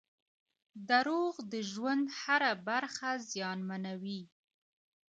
[0.89, 4.21] •دروغ د ژوند هره برخه زیانمنوي.